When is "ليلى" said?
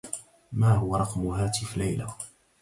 1.77-2.07